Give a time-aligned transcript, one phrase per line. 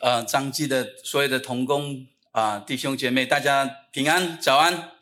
[0.00, 4.92] 呃，张基的所有的同工啊、弟兄姐妹，大家平安，早安。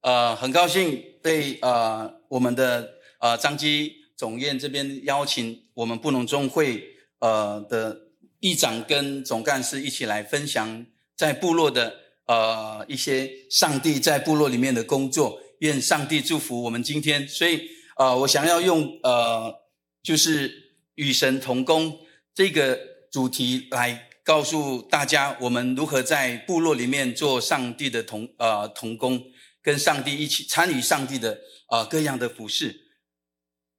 [0.00, 6.82] 呃，很高兴被呃我们的呃张基总院这边邀请我们布农中会
[7.18, 7.94] 呃的
[8.40, 11.94] 议长跟总干事一起来分享在部落的
[12.26, 15.38] 呃一些上帝在部落里面的工作。
[15.58, 17.28] 愿上帝祝福我们今天。
[17.28, 19.54] 所以呃，我想要用呃
[20.02, 21.98] 就是与神同工
[22.34, 22.96] 这个。
[23.10, 29.22] 主题来告诉大家，我们如何在部落里面做上帝的同呃同工，
[29.62, 31.38] 跟上帝一起参与上帝的
[31.70, 32.76] 呃各样的服事。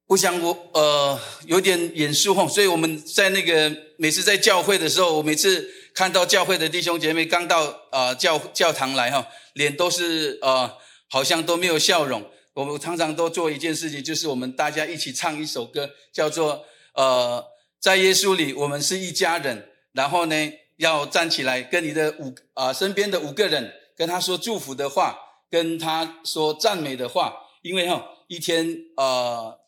[0.08, 10.68] 我想我呃有点严肃吼，所以我们在那个每次在教会的时候，我每次看到教会的弟兄姐妹刚到呃教教堂来哈，脸都是呃
[11.08, 12.28] 好像都没有笑容。
[12.54, 16.64] 我们常常都做一件事情，就是我们大家一起唱一首歌，叫做
[16.94, 17.49] 呃。
[17.80, 19.68] 在耶稣里，我们是一家人。
[19.92, 25.18] 然后呢，要站起来，跟你的五啊、身边的五个人，跟他说祝福的话，
[25.50, 27.34] 跟他说赞美的话。
[27.62, 29.58] 因为哈、一天呃，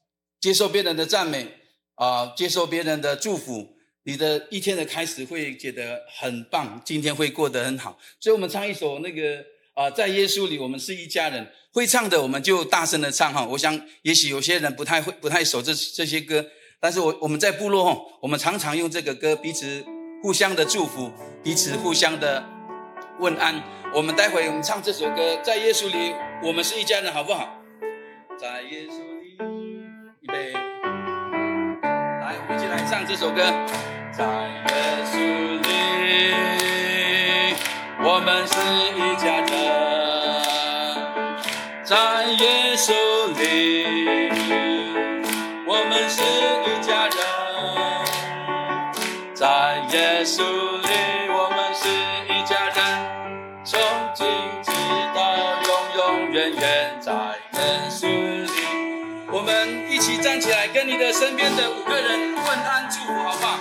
[0.40, 1.48] 接受别人的赞美
[1.96, 7.98] 啊、接受别人的祝福，你的一天的开始会觉得很棒，今天会过得很好。
[8.20, 11.50] 所以我们唱一首那个啊、在耶稣里，我们是一家人。
[11.72, 13.46] 会唱的，我们就大声的唱哈。
[13.46, 16.46] 我想，也许有些人不太会，不太熟这这些歌。
[16.82, 19.86] 但是我我们在部落吼，我们常常用这个歌彼此
[20.20, 22.44] 互相的祝福，彼此互相的
[23.20, 23.62] 问安。
[23.94, 27.48] 我们待会我们唱这首歌，在耶稣里，我们是一家人，好不好？
[28.36, 29.38] 在耶稣里，
[30.22, 33.44] 预备，来，我们一起来唱这首歌。
[34.10, 35.16] 在耶稣
[35.62, 36.34] 里，
[38.02, 38.58] 我们是
[38.98, 39.46] 一家人。
[41.84, 42.92] 在耶稣
[43.38, 44.01] 里。
[50.32, 51.90] 耶稣里，我们是
[52.32, 52.74] 一家人，
[53.66, 53.78] 从
[54.14, 54.26] 今
[54.64, 54.72] 直
[55.14, 57.60] 到永永远远，在耶
[57.90, 58.50] 稣里，
[59.30, 63.58] 我们一起站起来，跟你的身边的五个人问安祝福，好不好？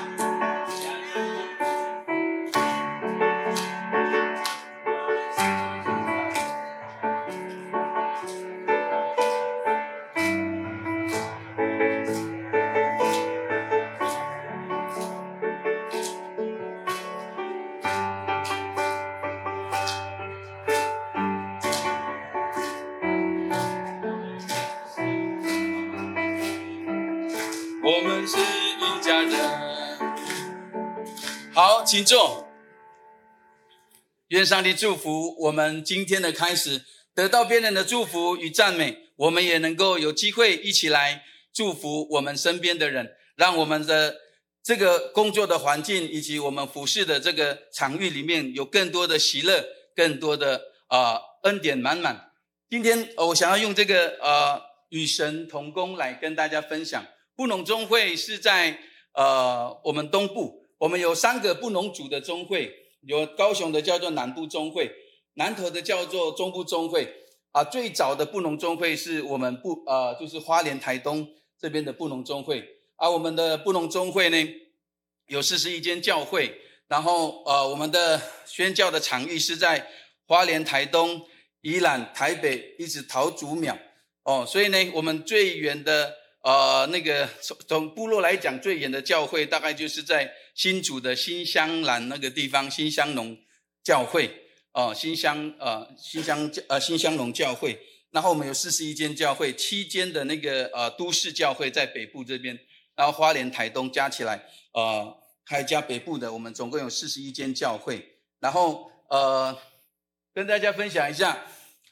[27.93, 29.37] 我们是一家人。
[31.53, 32.47] 好请坐。
[34.29, 44.15] 愿上帝祝福我们今天的开始，得到别人的祝福与赞美，我们也能够有机会一起来祝福我们身边的人，让我们的
[44.63, 52.31] 这个工作的环境以及我们服侍的这个场域里面有更多的喜乐，更多的啊、呃、恩典满满。
[52.69, 57.05] 今天我想要用这个呃与神同工来跟大家分享。
[57.41, 58.77] 布农中会是在
[59.13, 60.61] 呃我们东部。
[60.77, 62.71] 我们有三个布农族的中会，
[63.01, 64.91] 有高雄的叫做南部中会，
[65.33, 67.11] 南投的叫做中部中会。
[67.51, 71.27] 啊，最早的布农中会是我们布呃，就是花莲台东
[71.59, 72.63] 这边的布农中会。
[72.97, 74.37] 而、我们的布农中会呢，
[75.25, 79.87] 有四十一间教会，然后呃，我们的宣教的场域是在
[80.27, 81.25] 花莲台东、
[81.61, 83.75] 宜兰、台北，一直桃竹苗。
[84.25, 86.20] 哦，所以呢，我们最远的。
[86.43, 93.37] 呃，那个从从部落来讲，最远的教会大概就是在新竹的新香兰那个地方，新香农
[93.83, 94.25] 教会
[94.71, 97.79] 哦、呃，新香呃新香呃新香农教会。
[98.09, 102.59] 然后我们有四十一间教会，七间的那个呃都市教会在北部这边，
[102.95, 104.43] 然后花莲、台东加起来，
[104.73, 105.15] 呃
[105.45, 108.17] 还加北部的，我们总共有四十一间教会。
[108.39, 109.55] 然后呃
[110.33, 111.45] 跟大家分享一下，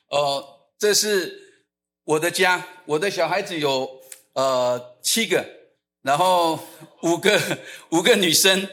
[0.07, 1.68] 呃这是
[2.03, 3.98] 我的家，我的小孩子有。
[4.33, 5.45] 呃，七个，
[6.03, 6.59] 然后
[7.03, 7.39] 五个
[7.91, 8.67] 五个女生，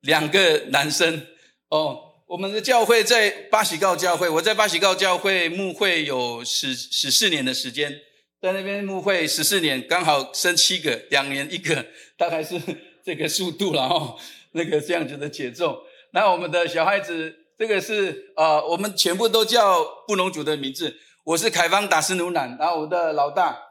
[0.00, 1.26] 两个男生。
[1.70, 8.00] 哦，我们的教会在巴喜告教会，我在巴喜告教会牧会有十十四年的时间，
[8.40, 12.60] 在那边牧会十四年，刚好生七个，两年一个，大概是
[13.04, 14.16] 这个速度了哦，
[14.52, 15.82] 那个这样子的节奏。
[16.12, 20.96] 那我们的小孩子，这个是呃，我们全部都叫布农族的名字。
[21.24, 23.67] 我是凯方达斯努南，然后我的老大。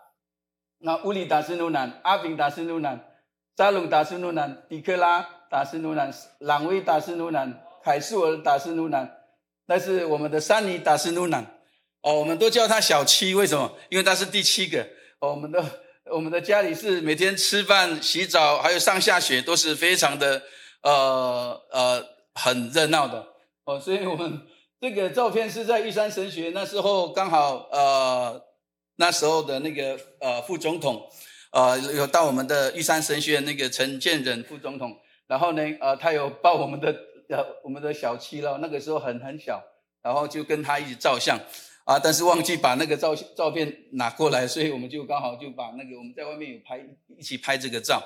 [0.80, 3.14] 那乌里达斯努南、阿炳达斯努南、
[3.56, 9.10] 扎龙达斯努南、迪克拉达斯努南、朗威达斯努南、凯素尔达斯努南，
[9.66, 11.60] 那是我们的珊尼达斯努南。
[12.02, 13.74] 哦，我们都叫他小七，为什么？
[13.90, 14.82] 因为他是第七个。
[15.20, 15.64] 哦，我们的
[16.12, 20.44] 我们的家里是每天吃饭、洗澡，还有上下学都是非常的
[20.84, 23.26] 呃呃很热闹的
[23.66, 24.42] 哦，所以我们
[24.80, 28.42] 这个照片是在玉山神学那时候刚好呃
[28.98, 31.10] 那时候的那个呃副总统
[31.52, 34.96] 呃有到我们的玉山神学院那个陈建仁副总统，
[35.26, 36.92] 然后呢呃他有抱我们的
[37.30, 39.64] 呃我们的小七了，那个时候很很小，
[40.04, 41.40] 然后就跟他一起照相。
[41.88, 41.98] 啊！
[41.98, 46.86] 但是忘记把那个照照片拿过来，所以我们就刚好就把那个我们在外面有拍
[47.18, 48.04] 一起拍这个照。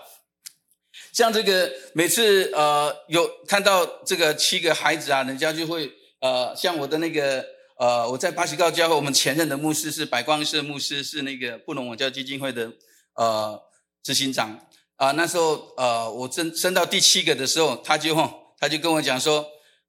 [1.12, 7.44] 像这个每次呃有看到这个七个孩子啊，人家就会呃像我的那个
[7.81, 12.72] 呃我在巴西高教会，我们前任的牧师是百光社牧师，是那个布隆网教基金会的
[13.16, 13.60] 呃
[14.04, 14.60] 执行长
[14.98, 18.16] 啊、那时候呃我升升到第七个的时候，他就
[18.60, 19.44] 他就跟我讲说，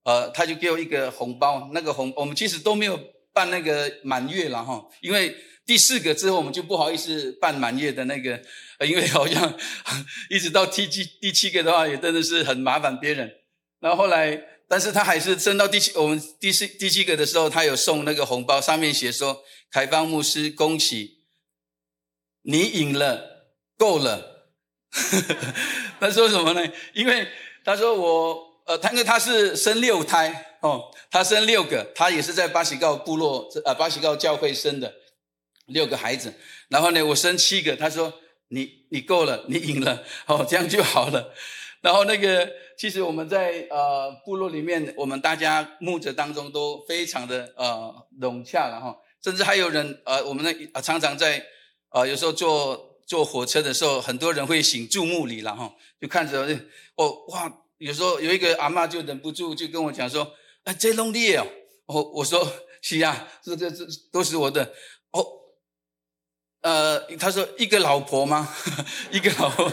[0.04, 2.98] 呃他就给我一个红包，那个红我们其实都没有。
[3.34, 5.34] 办那个满月了哈，因为
[5.64, 8.38] 第四个之后我们就不好意思办满月的那个，
[8.86, 9.58] 因为好像
[10.28, 13.32] 一直到第七第七个的话也真的是很麻烦别人。
[13.80, 14.38] 然后后来，
[14.72, 21.18] 但是他还是升到第七，我们第四第七个的时候，他有送那个红包，上面写说：“凯芳牧师，恭喜
[22.44, 24.48] 你赢了，够了。
[26.00, 26.72] ”他说什么呢？
[26.94, 27.28] 因为
[27.62, 30.56] 他说我呃，他因为他是生六胎。
[30.62, 34.94] 哦，他生六个，他也是在巴西告部落，呃，巴西告教会生的
[35.66, 36.32] 六个孩子。
[36.68, 38.10] 然后呢，我生七个，他说
[38.48, 41.34] 你你够了，你赢了，哦，这样就好了。
[41.82, 51.44] 然后那个，其实我们在呃部落里面，我们大家牧者当中都非常的呃融洽了哈，甚至还有人呃，我们那呃常常在
[51.90, 56.46] 呃有时候坐坐火车的时候，很多人会行注目礼了哈，就看着
[56.94, 60.34] 哦哇，有时候有一个阿嬷就忍不住就跟我讲说。
[60.64, 61.44] 啊，这拢你哦！
[61.86, 62.40] 我我说
[62.80, 64.72] 是啊，这这这都是我的
[65.10, 65.26] 哦。
[66.60, 68.48] 呃，他说一个老婆吗？
[69.10, 69.68] 一个老婆。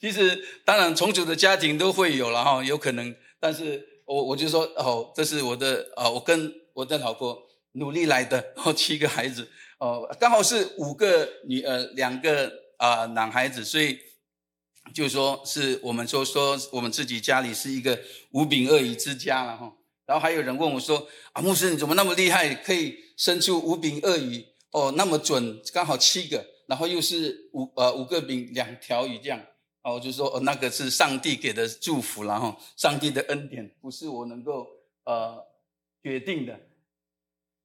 [0.00, 3.14] 其实当然重组的家庭都会有了哈，有可能。
[3.38, 7.38] 但是我我就说哦，这是我的啊、哦，我跟我的老婆
[7.72, 9.48] 努力来的哦， 七个孩子
[9.78, 13.98] 哦，刚好是五个女呃，两个啊、男孩子，所以。
[14.94, 18.00] 就说是我们说说我们自己家里是一个
[18.32, 19.72] 五饼二鱼之家了哈，
[20.06, 29.40] 然后还有人问我说啊，牧师你怎么那么厉害，可以生出五饼二鱼哦，那么准，刚好七个，然后又是五呃五个饼两条鱼这样，
[29.82, 34.66] 哦，我就说哦那个是上帝给的祝福了哈，上帝的恩典不是我能够
[35.04, 35.44] 呃
[36.02, 36.60] 决定的。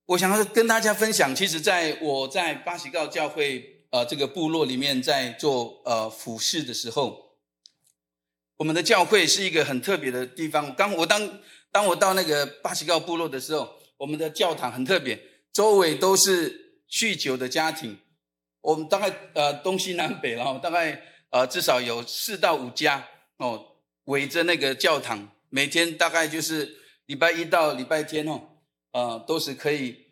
[0.06, 3.71] 我想要跟大家分享，其实在我在巴西告教会。
[3.91, 7.38] 呃，这个部落里面在做呃服事的时候，
[8.57, 10.75] 我们的教会是一个很特别的地方。
[10.75, 11.39] 刚我当
[11.71, 15.18] 当我到那个巴西告部落的时候，我们的教堂很特别，
[15.53, 17.97] 周围都是酗酒的家庭。
[18.59, 21.01] 我们大概呃东西南北，然后大概
[21.35, 23.05] 呃至少有四到五家
[23.39, 23.61] 哦，
[24.05, 26.77] 围着那个教堂，每天大概就是
[27.07, 28.39] 礼拜一到礼拜天哦，
[28.93, 30.05] 呃都是可以。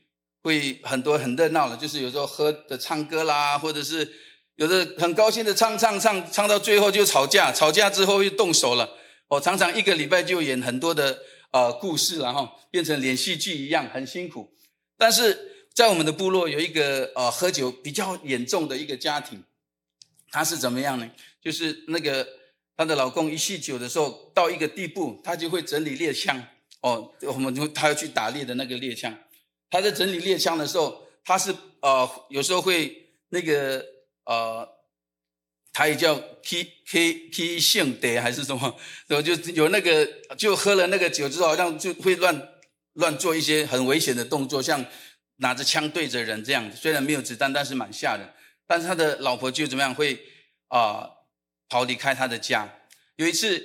[0.45, 4.11] 会很多很热闹的，就是有时候喝的唱歌啦，或者是
[4.57, 8.89] 有的很高兴的唱唱唱，唱到最后就吵架，吵架之后又动手了。
[9.29, 11.18] 我常常一个礼拜就演很多的
[11.51, 14.53] 呃故事，然后变成连续剧一样，很辛苦。
[14.97, 19.42] 但是在我们的部落有一个呃喝酒比较严重的一个家庭，
[20.33, 21.07] 他是怎么样呢？
[21.40, 22.28] 就是那个
[22.75, 26.44] 她的老公一酗酒的时候到一个地步，他就会整理猎枪
[26.81, 29.16] 哦，我们就他要去打猎的那个猎枪。
[29.69, 33.85] 他在整理猎枪的时候，他是呃有时候会那个
[34.25, 34.68] 呃，
[35.71, 38.75] 他也叫 K K K 性德还是什么，
[39.06, 42.49] 然后就有那个就喝了那个酒之后，好像就会乱
[42.94, 44.83] 乱做一些很危险的动作，像
[45.37, 48.28] 拿着枪对着人这样，虽然没有子弹，但是蛮吓人。
[48.73, 50.15] 但是他的老婆就怎么样会
[50.69, 51.18] 啊、呃、
[51.69, 52.68] 逃离开他的家。
[53.18, 53.63] 有一次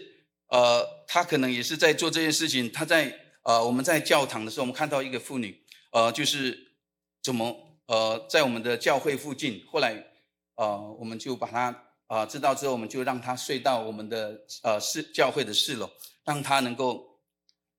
[0.48, 5.64] 呃，他可能也是在做这件事情，他在呃我们在教堂的时候，我们看到一个妇女。
[5.92, 6.74] 呃，就是
[7.22, 10.04] 怎么呃，在我们的教会附近，后来
[10.56, 15.90] 呃，我们就把他啊、知道之后，我们就让他睡到我们的呃四教会的四楼，
[16.26, 17.18] 让他能够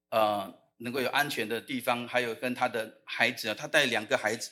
[0.10, 4.50] 呃能够有安全的地方，还有跟他的孩子啊，他带两个孩子，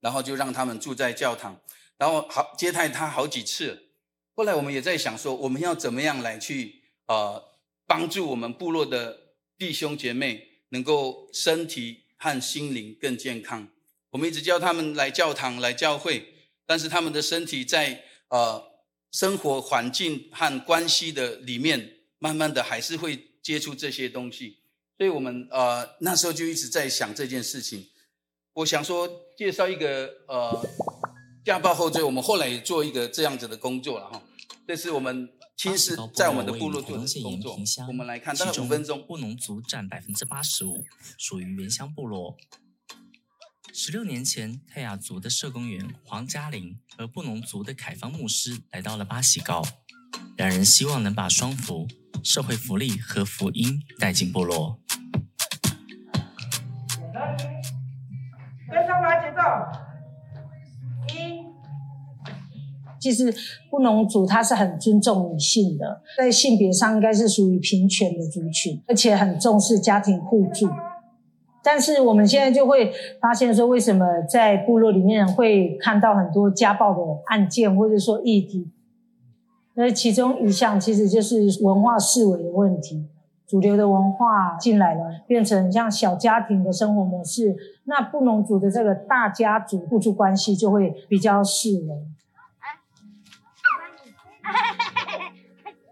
[0.00, 1.60] 然后就让他们住在教堂，
[1.98, 3.90] 然后好接待他好几次。
[4.34, 7.42] 后来我们也在想说，我们要怎么样来去呃
[7.86, 9.18] 帮助我们部落的
[9.58, 12.04] 弟兄姐妹能够身体。
[12.18, 13.68] 和心灵更健康。
[14.08, 16.32] 我们一直叫他们来教堂、来教会，
[16.64, 18.80] 但是他们的身体在呃
[19.12, 24.56] 生活环境和关系的里面，慢慢的还是会接触这些东西。
[24.96, 27.86] 所以我们呃那时候就一直在想这件事情。
[28.54, 30.66] 我想说，介绍一个呃
[31.46, 34.20] 家暴后追，我们后来也做一个这样子的工作了哈。
[34.66, 37.56] 这是我们亲自在我们的部落做的工作。
[37.86, 39.06] 我们来看，大概五分钟。
[39.06, 40.84] 布农族占百分之八十五，
[41.16, 42.36] 属于原乡部落。
[43.72, 49.62] 十六年前，泰雅族的社工员黄嘉玲和布农族的凯芳牧师来到了巴西高，
[50.36, 51.86] 两人希望能把双福、
[52.24, 54.80] 社会福利和福音带进部落。
[58.68, 59.85] 跟上来节奏。
[63.06, 63.32] 其实
[63.70, 70.68] 布农族他是很尊重女性的，在性别上应该是属于平权的族群，而且很重视家庭互助。
[71.62, 78.72] 但是我们现在就会发现说，为什么在部落里面会看到很多家暴的案件，或者说议题？
[79.74, 83.06] 那其中一项其实就是文化思维的问题。
[83.46, 91.94] 主流的文化进来了，变成像小家庭的生活模式，那布农族的这个大家族互助关系就会比较式微。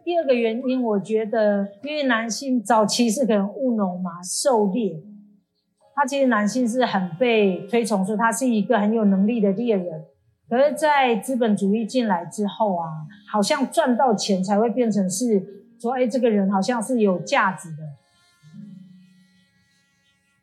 [0.04, 5.02] 第二个原因，我觉得，因为男性早期是可能务农嘛，狩猎，
[5.94, 10.04] 他其实男性是很被推崇，说他是一个很有能力的猎人。
[10.49, 15.64] 可是，在资本主义进来之后啊，好像赚到钱才会变成是。
[15.80, 17.76] 说，哎，这个人好像是有价值的，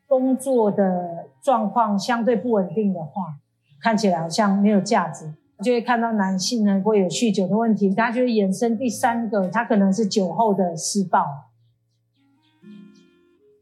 [0.06, 3.38] 工作的状况相对不稳定的话，
[3.82, 11.24] 看起来好像没有价值，就会看到男性呢会有酗酒的问题，他就会衍生第三个，他可能是酒后的施暴。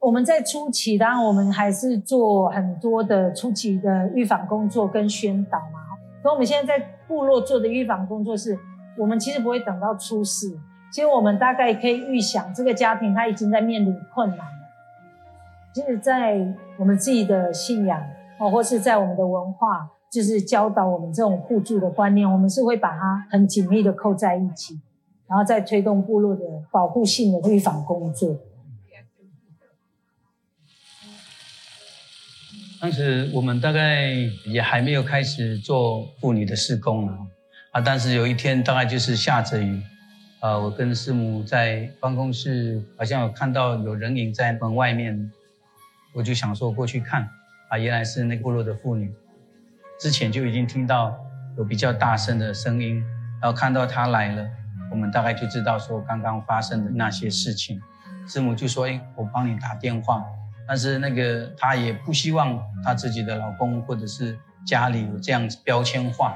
[0.01, 5.81] 我们在初期，当然我们还是做很多的初期的预防工作跟宣导嘛。
[6.23, 8.59] 可我们现在在部落做的预防工作是，
[8.97, 10.59] 我们其实不会等到出事。
[10.91, 14.45] 其实我们大概可以预想，这个家庭他已经在面临困难了。
[15.73, 16.37] 其实，在
[16.79, 18.03] 我们自己的信仰
[18.39, 24.81] 哦，或是在我们的文化，就是教导我们这种互助的观念，我们是会把它很紧密的扣在一起，
[25.29, 28.37] 然后再推动部落的保护性的预防工作。
[32.81, 34.11] 当时我们大概
[34.47, 37.19] 也还没有开始做妇女的施工啊，
[37.73, 39.81] 啊，但是有一天大概就是下着雨。
[40.41, 45.31] 啊，我跟师母在办公室，好像有看到有人影在门外面，
[46.15, 47.29] 我就想说过去看，
[47.69, 49.13] 啊，原来是那部落的妇女，
[50.01, 51.15] 之前就已经听到
[51.59, 53.05] 有比较大声的声音，
[53.41, 54.49] 然后看到他来了，
[54.91, 57.79] 我们大概就知道说刚刚发生的那些事情，
[58.27, 60.25] 师母就说，哎，我帮你打电话，
[60.67, 66.35] 但是那个她也不希望她自己的老公或者是家里有这样子标签化。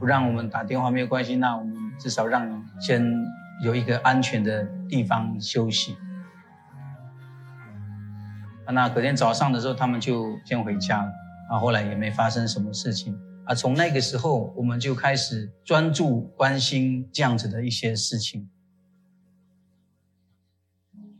[0.00, 3.08] 不让我们打电话没有关系，那我们至少让你先
[3.62, 5.96] 有一个安全的地方休息。
[8.66, 11.12] 那隔天早上的时候，他们就先回家了，
[11.50, 13.14] 啊，后来也没发生什么事情。
[13.46, 18.48] 啊，从那个时候，我们就开始专注关心这样子的一些事情。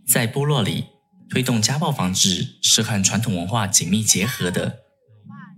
[0.07, 0.87] 在部落里，
[1.28, 4.81] 推动家暴防治是和传统文化紧密结合的。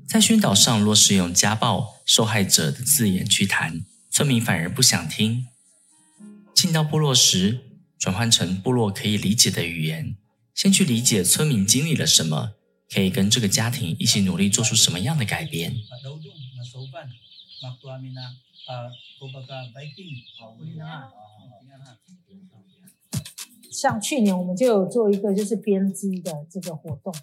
[0.09, 5.47] 在宣导上，若是用家暴受害者的字眼去谈，村民反而不想听。
[6.55, 7.61] 进到部落时，
[7.99, 10.17] 转换成部落可以理解的语言，
[10.55, 12.56] 先去理解村民经历了什么，
[12.93, 15.75] 可以跟这个家庭一起努力做出什么样的改变。
[23.71, 27.15] 像去年我们就有做一个就是编织的这个活动。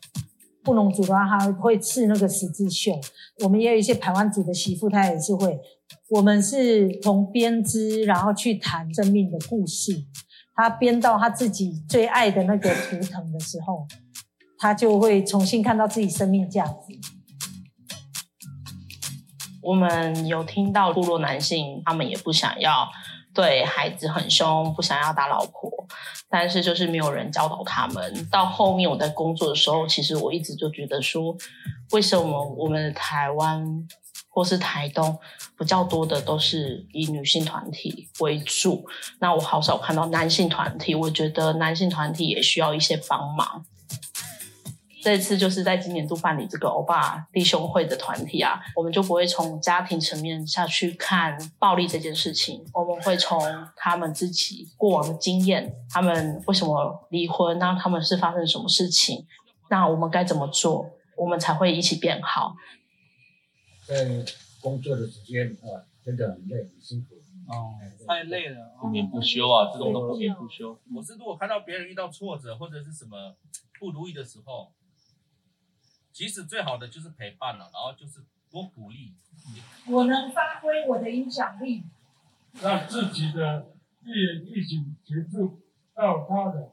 [0.63, 2.97] 布农族的话，他会刺那个十字绣。
[3.43, 5.59] 我们也有一些排湾族的媳妇，她也是会。
[6.09, 10.05] 我们是从编织，然后去谈生命的故事。
[10.55, 13.85] 他编到他自己最爱的那个图腾的时候，
[14.63, 16.97] 他就会重新看到自己生命价值。
[19.61, 22.87] 我们有听到部落男性，他们也不想要。
[23.33, 25.69] 对孩子很凶，不想要打老婆，
[26.29, 28.25] 但是就是没有人教导他们。
[28.31, 31.35] 到后面我在工作的时候，其实我一直就觉得说，
[31.91, 33.85] 为什么我们的台湾
[34.29, 35.19] 或是台东
[35.57, 38.85] 比较多的都是以女性团体为主？
[39.19, 43.65] 那我好少看到男性团体，我觉得男性团体也需要一些帮忙。
[45.03, 53.37] 这次就是在今年度办理这个欧巴弟兄会的团体啊，我们就不会从家庭层面下去看暴力这件事情，我们会从
[53.75, 59.27] 他们自己过往的经验，他们为什么离婚，那他们是发生什么事情，
[59.69, 62.55] 那我们该怎么做，我们才会一起变好。
[63.85, 64.23] 在
[64.61, 67.15] 工作的时间啊，真的很累，很辛苦
[67.51, 67.75] 哦，
[68.07, 70.71] 太累了，不眠不休啊，这种都不眠不休。
[70.71, 73.35] 哦、我是如果看到别人遇到挫折或者是什么
[73.77, 74.71] 不如意的时候。
[76.13, 79.15] 其实最好的就是陪伴了，然后就是多鼓励。
[79.87, 81.83] 我能发挥我的影响力，
[82.61, 83.71] 让自己的
[84.03, 85.59] 病人一起协助
[85.95, 86.71] 到他的。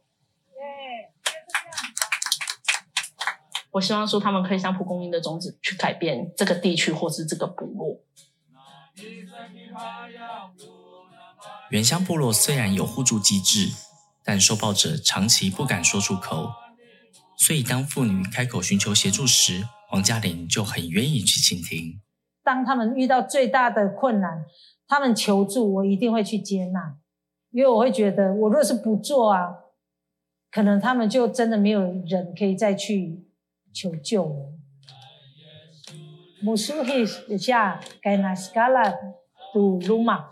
[3.73, 8.03] 我希望说他们可以像蒲公英的种子去改变这个地区或是这个部落。
[11.71, 13.73] 原乡部落虽然有互助机制，
[14.23, 16.53] 但受暴者长期不敢说出口，
[17.41, 21.99] 所以当妇女开口寻求协助时，黄嘉玲就很愿意去倾听。
[22.45, 24.45] 当他们遇到最大的困难，
[24.87, 26.99] 他们求助，我一定会去接纳，
[27.51, 29.55] 因为我会觉得，我若是不做啊，
[30.51, 33.25] 可能他们就真的没有人可以再去
[33.73, 34.53] 求救了。
[36.45, 38.83] Musuhi 下盖纳斯卡拉
[39.55, 40.27] 杜鲁玛，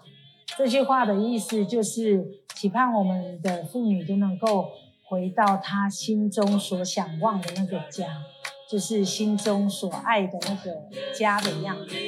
[0.59, 4.69] 这句话的意思就是期盼我们的妇女都能够
[5.09, 8.25] 回到他心中所想望的那个家。
[8.71, 11.95] 就是心中所爱的那个家的样子。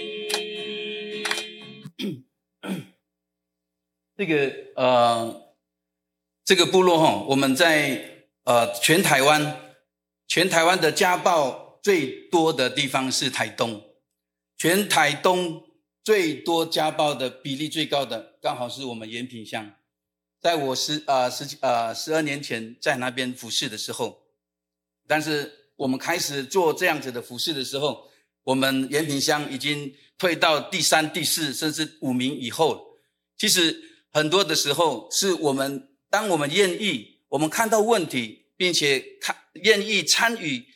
[4.14, 5.54] 这个呃，
[6.44, 9.56] 这个部落哈，我们在呃全台湾，
[10.28, 13.82] 全台湾的家暴最多的地方是台东，
[14.58, 15.62] 全台东
[16.04, 19.72] 最多家暴的比例最高的，刚好是我们延平乡。
[20.40, 24.22] 在我十呃十呃十二年前在那边服侍的时候，
[25.06, 25.56] 但是。
[25.80, 28.06] 我们开始做这样子的服事的时候，
[28.42, 32.98] 我们延平乡已经退到第三、第四，甚至五名以后。
[33.38, 33.82] 其实
[34.12, 40.66] 很多的时候，是我们当我们愿意，我们看到问题，并且看愿意参与，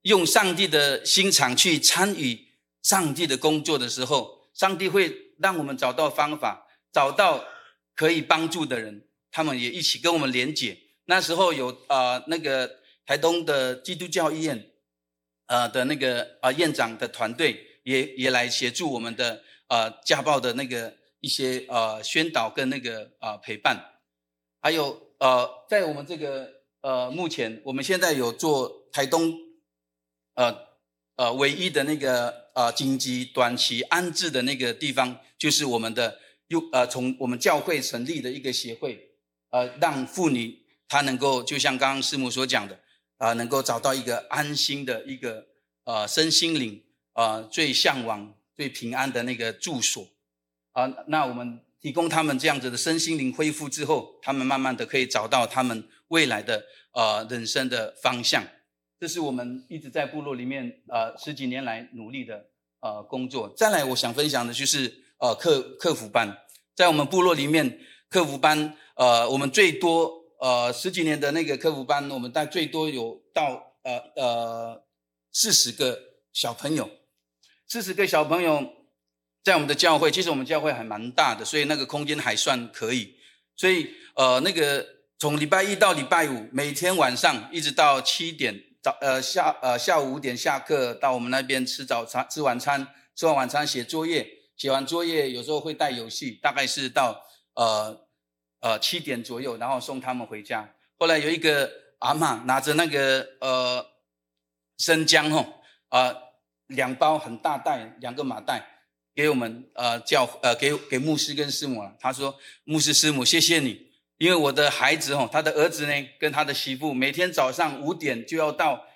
[0.00, 2.48] 用上帝的心肠去参与
[2.82, 7.44] 上帝的工作的时候，上帝会让我们找到方法，找到
[7.94, 10.78] 可以帮助的人，他们也一起跟我们连结。
[11.06, 12.82] 那时候有啊、那个。
[13.04, 14.70] 台东的基督教医院，
[15.46, 23.76] 呃的那个啊院长的团队也也来协助我们的呃家暴的那个一些呃宣导跟那个啊陪伴，
[24.60, 26.48] 还有呃在我们这个
[26.80, 29.36] 呃目前我们现在有做台东
[30.34, 30.56] 呃
[31.16, 36.20] 呃唯一的那个呃紧急短期安置的那个地方，就是我们的
[36.52, 38.90] 又呃从我们教会成立的一个协会，
[39.50, 40.42] 呃让妇女
[40.86, 42.78] 她能够就像刚刚师母所讲的。
[43.22, 45.46] 啊、呃，能够找到一个安心的一个
[45.84, 50.04] 呃身心灵、呃、最向往、最平安的那个住所
[50.72, 58.42] 啊、那我们提供他们这样子的身心灵恢复之后，他们慢慢的可以找到他们未来的呃人生的方向。
[58.98, 62.48] 这是我们一直在部落里面呃十几年来努力的
[62.82, 63.48] 呃工作。
[63.56, 66.36] 再来，我想分享的就是呃客客服班，
[66.76, 70.20] 在我们部落里面，客服班呃我们最多。
[70.42, 74.84] 呃，十几年的那个客服班，我们大概最多有到呃呃
[75.30, 75.96] 四十个
[76.32, 76.90] 小朋友，
[77.68, 78.74] 四十个小朋友
[79.44, 83.14] 在我们的教会，其实我们教会还蛮大的，所以那个空间还算可以。
[83.54, 84.84] 所以呃，那个
[85.16, 98.08] 从礼拜一到礼拜五，每天晚上一直到七点早呃下呃下午五点下课，到我们那边吃早餐、吃晚餐，吃完晚餐写作业，写完作业有时候会带游戏，大概是到呃。
[98.64, 100.72] 呃，七点左右，然后送他们回家。
[100.96, 101.68] 后来有一个
[101.98, 103.84] 阿嬷拿着那个呃
[104.78, 105.40] 生姜吼，
[105.88, 106.16] 啊、呃、
[106.68, 108.64] 两包很大袋，两个麻袋
[109.16, 111.96] 给我们呃叫呃给给牧师跟师母了。
[111.98, 113.90] 他说牧师师母谢谢你，
[114.22, 118.86] 因为我的孩子哦，他的儿子呢跟他的媳妇每天早上五点就要到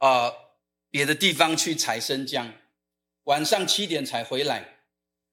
[0.00, 0.34] 呃
[0.90, 2.52] 别的地方去采生姜，
[3.22, 4.78] 晚上七点才回来。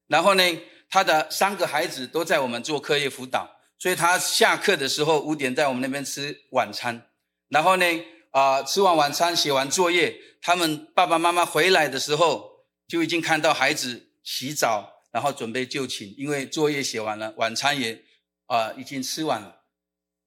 [0.05, 0.43] 然后呢，
[0.87, 3.55] 他的三个孩子都在我们做课业辅导。
[3.79, 7.09] 所以他下课的时候五点在我们那边吃晚餐，
[7.47, 7.85] 然后呢，
[8.29, 18.03] 啊、吃完晚餐写完作业，他们爸爸妈妈回来的时候就已经看到孩子洗澡，然后准备就寝，因为作业写完了，晚餐也
[18.49, 19.61] 啊、已经吃完了。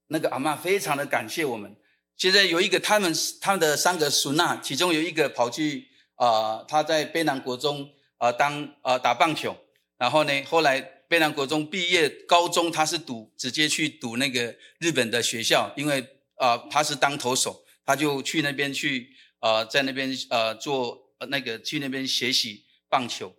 [0.06, 1.76] 那个阿嬷非常的感谢我们。
[2.16, 9.56] 现在有一个他们他们的三个孙呐，其中有一个跑去啊、他在卑南国中啊、当啊、打棒球，
[9.98, 11.02] 然后呢后来。
[11.12, 16.00] 卑南国中毕业，高中他是读直接去读那个日本的学校，因为
[16.36, 23.36] 啊、他是当投手，他就去那边去啊、在那边呃做那个去那边学习棒球，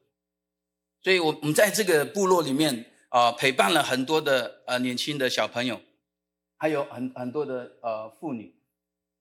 [1.02, 5.80] 所以我我们在这个部落里面啊、呃、陪伴了很多的呃年轻的小朋友，
[6.58, 8.56] 还有很很多的呃妇女，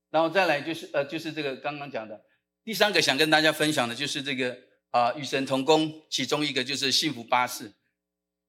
[0.08, 2.24] 然后再来就是呃就是这个刚刚讲的
[2.64, 4.56] 第三个想跟大家分享的就是这个
[4.92, 7.70] 啊、呃、与神同工，其中一个就是幸福巴士。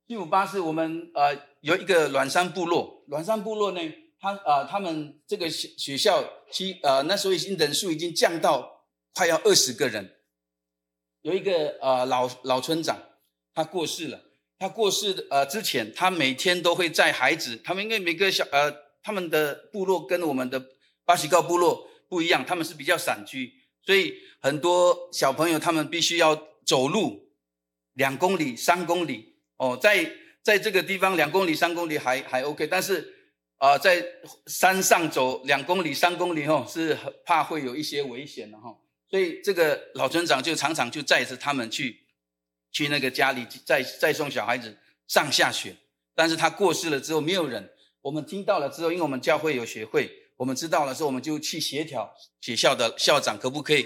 [0.08, 3.82] 幸福巴士，我们呃有一个阮山部落，阮山部落呢，
[4.18, 10.16] 他呃他们这个学学校，其呃那时候已经人数已经降到快要二十个人。
[11.22, 12.98] 有一个呃老老村长，
[13.54, 14.22] 他过世了，
[14.64, 17.60] 他过世的呃之前，他每天都会载孩子。
[17.66, 18.74] 他们因为每个小呃
[19.04, 20.70] 他们的部落跟我们的
[21.04, 23.52] 巴西告部落不一样，他们是比较散居，
[23.86, 27.28] 所以很多小朋友他们必须要走路
[27.96, 30.10] 两公里、三公里哦，在
[30.42, 33.14] 在这个地方两公里、三公里还还 OK，但是
[33.58, 34.02] 啊、呃，在
[34.48, 38.78] 山上走两公里、三公里哦，是怕会有一些危险的哈、哦。
[39.10, 42.03] 所以这个老村长就常常就载着他们去。
[42.74, 45.78] 去那个家里再再送小孩子上下学，
[46.14, 47.70] 但是他过世了之后，没有人。
[48.02, 53.86] 我们听到了之后，因为我们教会有学会，我们知道了之后，我们就去协调学校的校长可不可以。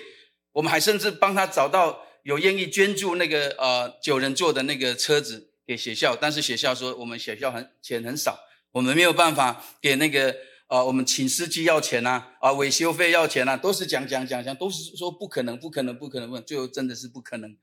[0.54, 8.40] 我们还甚至帮他找到有愿意捐助那个呃九人座的那个车子给学校，但是学校说我们学校很钱很少，
[8.72, 10.36] 我们没有办法给那个
[10.68, 17.56] 呃我们请司机要钱啊啊维修费要钱啊，都是讲讲讲讲，都是说不可能不可能不可能问，最后真的是不可能。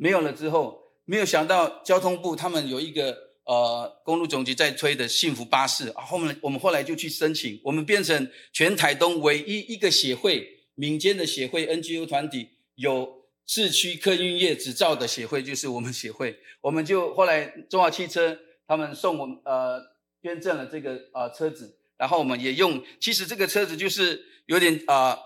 [0.00, 19.80] 没有了之后，没有想到交通部他们有一个呃公路总局在推的幸福巴士啊，后面我们后来就去申请，我们变成全台东唯一一个协会，民间的协会 NGO 团体有市区客运业执照的协会，就是我们协会， 我们就后来中华汽车他们送我们呃
[20.22, 25.18] 捐赠了这个呃车子，然后我们也用，其实这个车子就是有点啊、呃，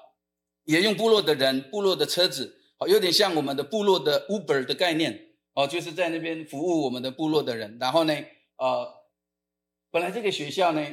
[0.65, 2.61] 也用部落的人部落的车子。
[2.89, 7.77] 有点像我们的部落的 Uber 的概念哦，就是在那边服务我们的部落的人。
[7.81, 8.15] 然后呢，
[8.57, 8.89] 呃，
[9.91, 10.87] 本来这个学校呢，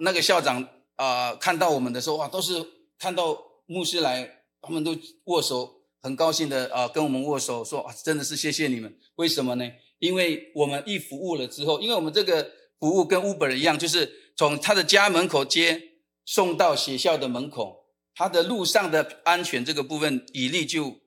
[0.00, 2.52] 那个校长啊、看到我们的时候哇，都是
[2.98, 8.98] 看到牧师来，他们都握手，很高兴的啊、跟我们握手，说啊，真的是谢谢你们。
[9.14, 9.70] 为什么呢？
[9.98, 15.80] 因为我们一服务了之后，因为我们这个服务跟 Uber 一样，就是从他的家门口接
[16.24, 20.99] 送到学校的门口，他的路上的安全这个部分，以利就。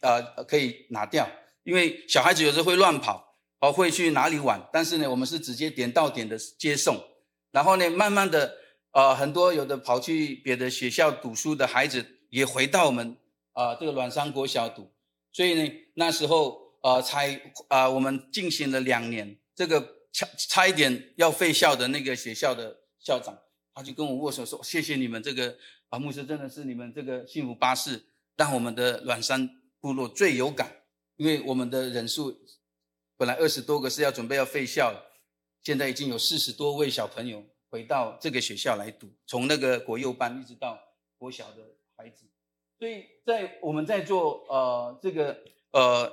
[0.00, 1.28] 呃，可以拿掉，
[1.62, 4.68] 因为小孩子有时候会乱跑，哦，会去哪里玩。
[4.72, 6.98] 但是呢，我们是直接点到点的接送。
[7.50, 8.56] 然后呢，慢慢的，
[8.92, 13.16] 呃，很多有的跑去别的学校读书的孩子也回到我们
[13.52, 14.92] 啊、这个阮山国小读。
[15.32, 19.80] 所以呢，那时候呃才啊、我们进行了两年，这个
[20.12, 23.36] 差差一点要废校的那个学校的校长，
[23.74, 25.56] 他就跟我握手说：“谢谢你们这个
[25.88, 28.04] 啊牧师，真的是你们这个幸福巴士，
[28.36, 30.82] 让我们的阮山。”部落最有感，
[31.16, 32.36] 因为我们的人数
[33.16, 34.92] 本来二十多个是要准备要废校，
[35.62, 40.78] 现在已经有四十多位小朋友回到这个学校来读，从那个国幼班一直到
[41.16, 42.24] 国小的孩子，
[42.78, 45.38] 所以在我们在做呃这个
[45.72, 46.12] 呃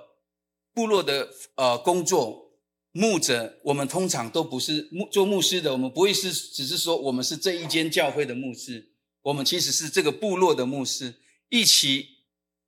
[0.73, 2.51] 部落的呃工作，
[2.91, 8.91] 牧者我们通常都不是牧做牧师的，我们不会是只是说我们是这一间教会的牧师，
[9.23, 11.15] 我们其实是这个部落的牧师
[11.49, 12.14] 一起。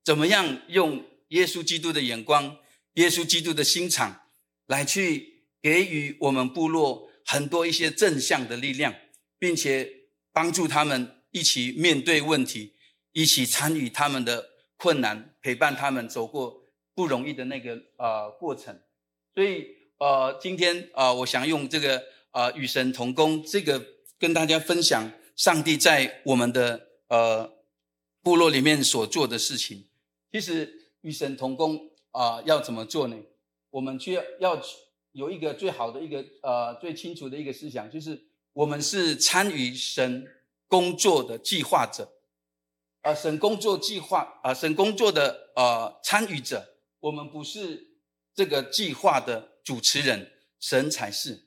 [0.07, 2.59] 怎么样用耶稣基督的眼光、
[2.93, 4.21] 耶稣基督的心肠
[4.67, 8.95] 来去给予我们部落很多一些正向的力量，
[9.37, 9.91] 并且
[10.31, 12.71] 帮助他们一起面对问题，
[13.11, 16.63] 一起参与他们的困难，陪伴他们走过
[16.95, 18.79] 不容易的那个呃过程。
[19.35, 19.67] 所以
[19.97, 23.85] 呃，今天呃，我想用这个呃与神同工这个
[24.17, 27.57] 跟大家分享上帝在我们的呃
[28.21, 29.83] 部落里面所做的事情。
[30.31, 33.15] 其实与神同工啊、要怎么做呢？
[33.69, 34.23] 我们需要
[35.11, 38.19] 有一个最好的一个呃最清楚的一个思想，就是
[38.53, 40.25] 我们是参与神
[40.67, 42.11] 工作的计划者，
[43.01, 47.99] 啊、神工作计划啊、神工作的呃参与者，我们不是
[48.33, 51.43] 这个计划的主持人，神才是。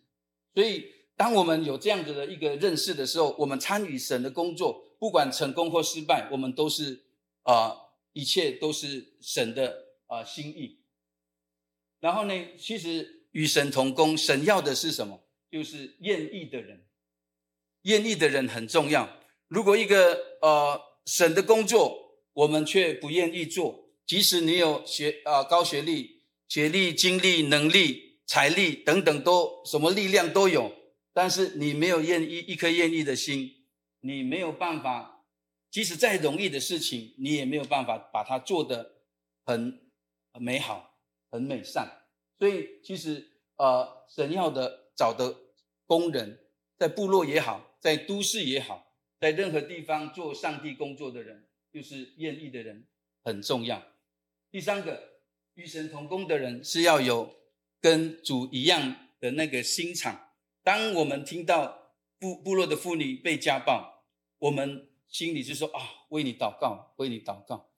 [0.54, 0.84] 所以，
[1.16, 7.02] 当我们有这样子的一个认识的时候，我们参与神的工作，不管成功或失败，我们都是
[7.42, 7.89] 啊。
[8.12, 10.80] 一切都是神的啊、心意。
[12.00, 15.22] 然后呢，其实与神同工，神要的是什么？
[15.50, 16.86] 就是愿意的人。
[17.82, 19.20] 愿意的人很重要。
[19.48, 30.74] 如果一个呃神的工作，我们却不愿意做，即使你有学啊、呃、高学历、学历、经历、能力、财力等等都什么力量都有，
[31.12, 33.66] 但是你没有愿意一颗愿意的心，
[34.00, 35.19] 你没有办法。
[35.70, 38.96] 即使再容易的事情，你也没有办法把它做得
[39.46, 39.80] 很
[40.40, 40.98] 美好、
[41.30, 42.08] 很美善。
[42.38, 45.36] 所以，其实呃，神要的找的
[45.86, 46.40] 工人，
[46.76, 52.88] 在部落也好，在都市也好，在任何地方做上帝工作的人，就是愿意的人
[53.22, 53.80] 很重要。
[54.50, 55.20] 第三个，
[55.54, 57.32] 与神同工的人是要有
[57.80, 60.30] 跟主一样的那个心肠。
[60.64, 64.04] 当我们听到部部落的妇女被家暴，
[64.38, 64.89] 我们。
[65.10, 67.68] 心里就说啊，为你祷告，为你祷告，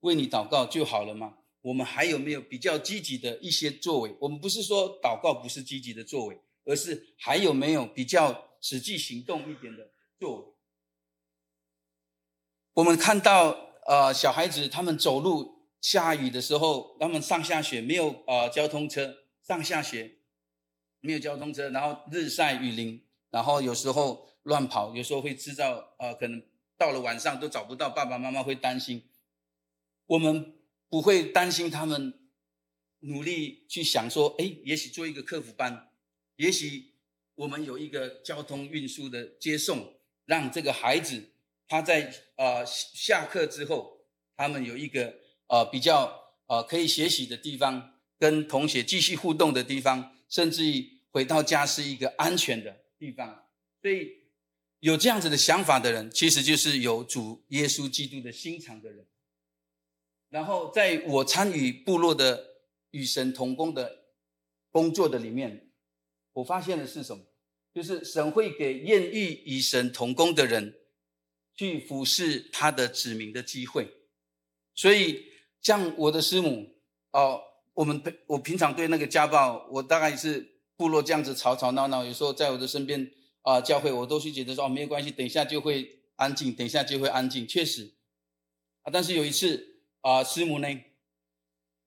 [0.00, 1.38] 为你祷告就好了吗？
[1.62, 4.16] 我们还有没有比较积极的一些作为？
[4.20, 10.52] 我们不是说祷告不是积极的作为，而是还有没有比较实际行动一点的作为？
[12.74, 13.50] 我们看到
[13.86, 20.18] 呃小孩子他们走路，下雨的时候，他们上下学没有呃交通车，上下学
[20.98, 26.42] 没有交通车，然后日晒雨淋，然后有时候乱跑，有时候会制造呃可能
[26.82, 29.04] 到了晚上都找不到爸爸妈妈会担心。
[30.06, 30.56] 我们
[30.88, 32.12] 不会担心他们
[32.98, 35.92] 努力去想说，哎，也许做一个客服班，
[36.34, 36.94] 也许
[37.36, 41.28] 我们有一个交通运输的接送，让这个孩子。
[41.68, 45.14] 他在呃下课之后，他们有一个
[45.46, 53.46] 呃比较呃可以学习的地方，跟同学继续互动的地方，甚至于回到家是一个安全的地方。
[53.80, 54.21] 所以
[54.82, 59.06] 有这样子的想法的人，其实就是有主耶稣基督的心肠的人。
[60.28, 62.44] 然后在我参与部落的
[62.90, 64.04] 与神同工的
[64.70, 65.70] 工作的里面，
[66.32, 67.24] 我发现的是什么？
[67.72, 70.78] 就是神会给愿意与神同工的人。
[71.54, 73.86] 去服侍他的子民的机会，
[74.74, 75.26] 所以
[75.60, 76.66] 像我的师母
[77.10, 77.38] 哦，
[77.74, 83.06] 我们我平常对那个家暴，我大概是部落这样子吵吵闹闹，有时候在我的身边
[83.42, 87.92] 啊、教会，我都是觉得说哦没有关系，等一下就会安静，等一下就会安静，确实
[88.82, 90.68] 啊，但是有一次啊、师母呢，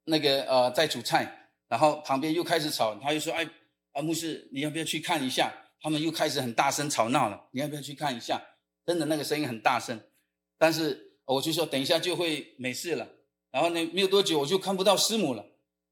[0.05, 3.47] 那个呃在煮菜，然后旁边又开始吵，他又说哎
[3.93, 5.53] 啊牧师你要不要去看一下？
[5.81, 8.41] 他们又开始很大声吵闹了，你要不要去看一下？
[8.85, 9.99] 真的那个声音很大声，
[10.57, 13.07] 但是我就说等一下就会没事了。
[13.51, 15.45] 然后呢，没有多久我就看不到师母了。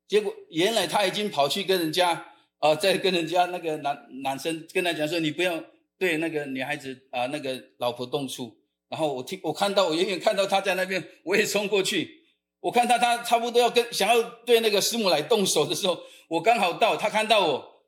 [0.07, 2.32] 结果原来他已经跑去跟人家
[2.63, 5.61] 啊、在跟人家那个男男生跟他讲说：“你不要
[5.97, 12.23] 对那个女孩子啊、那个老婆动粗。”然后我听我看到我远远看到他在那边，我也冲过去。
[12.61, 15.99] 我看到他差不多要跟想要对那个师母来动手的时候，
[16.29, 17.83] 我刚好到，他看到我，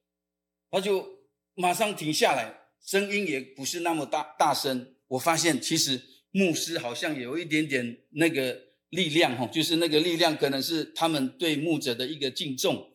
[0.70, 1.08] 他就
[1.54, 2.54] 马上停下来，
[2.86, 4.94] 声音也不是那么大大声。
[5.08, 8.60] 我发现，其实牧师好像有一点点那个
[8.90, 12.90] 力量哈，就是那个力量可能是他们对牧者的一个敬重，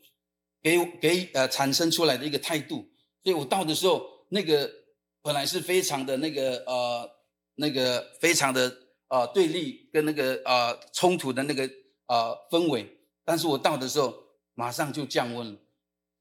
[0.63, 2.89] 给给呃产生出来的一个态度。
[3.23, 4.71] 所以我到的时候，那个
[5.23, 7.11] 本来是非常的那个呃
[7.57, 8.77] 那个非常的
[9.09, 11.69] 呃对立跟那个呃冲突的那个
[12.07, 12.87] 呃氛围，
[13.25, 14.15] 但是我到的时候
[14.55, 15.59] 马上就降温了。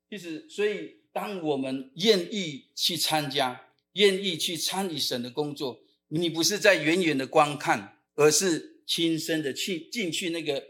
[0.10, 3.66] 其实，所以当我们愿意去参加。
[3.94, 10.64] 愿意去参与神的工作，你不是在远远的观看，而是亲身的去进去那个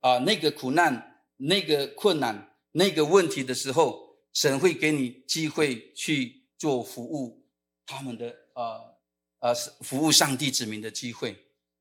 [0.00, 7.46] 啊、那个苦难、那个困难、那个问题的时候，神会给你机会去做服务
[7.86, 8.96] 他们的呃
[9.38, 11.36] 呃服务上帝子民的机会。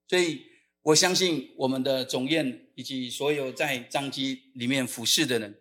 [0.08, 0.44] 所以
[0.84, 5.60] 我相信我们的总院以及所有在张基里面服侍的人，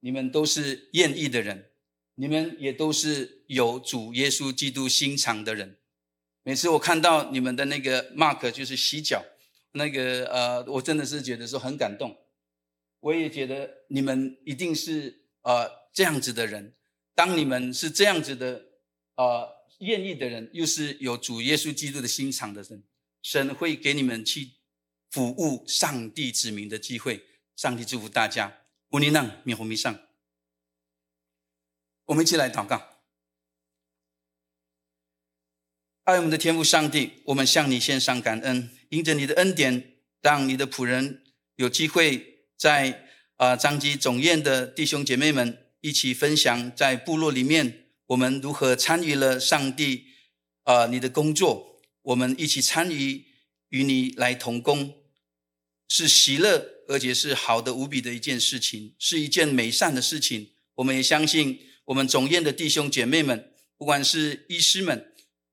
[0.00, 1.70] 你们都是愿意的人。
[2.18, 5.76] 你们也都是有主耶稣基督心肠的人。
[6.42, 9.22] 每次我看到你们的那个 mark，就是洗脚，
[9.72, 12.16] 那个呃，我真的是觉得说很感动。
[13.00, 16.74] 我也觉得你们一定是呃这样子的人。
[17.14, 18.64] 当你们是这样子的
[19.16, 22.84] 呃愿意的人，又是有主耶稣基督的心肠的人，
[23.22, 24.52] 神会给你们去
[25.10, 27.24] 服务上帝子民的机会。
[27.54, 28.62] 上帝祝福大家。
[28.90, 29.98] 乌尼囊，米红米上。
[32.04, 33.00] 我们一起来祷告，
[36.04, 41.24] 爱我们的天父上帝，我们向你献上感恩，因着你的恩典，让你的仆人
[41.56, 50.06] 有机会在啊张基总院的弟兄姐妹们一起分享，在部落里面我们如何参与了上帝
[50.64, 53.24] 啊你的工作，我们一起参与
[53.68, 54.94] 与你来同工，
[55.88, 60.50] 是喜乐而且是好的无比的一件事情，是一件美善的事情。
[60.76, 61.60] 我们也相信。
[61.86, 65.12] 我们总院的弟兄姐妹们，不管是医师们、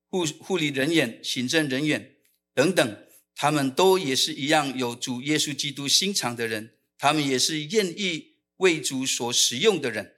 [0.09, 2.15] 护护理人员、行政人员
[2.55, 2.97] 等等，
[3.35, 10.13] 他们都也是一样有主耶稣基督心肠的人，他们也是愿意为主所使用的人。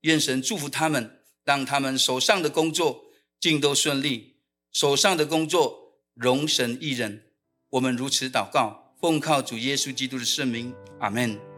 [0.00, 3.04] 愿神祝福他们，让他们手上的工作
[3.38, 4.36] 尽都顺利，
[4.72, 7.26] 手上的工作容神一人。
[7.68, 11.53] 我们如此祷告，奉靠主耶稣基督的圣名，阿门。